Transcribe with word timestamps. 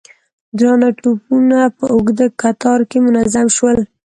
درانه 0.57 0.89
توپونه 1.01 1.59
په 1.77 1.85
اوږده 1.95 2.27
کتار 2.41 2.79
کې 2.89 2.97
منظم 3.05 3.47
شول. 3.57 3.77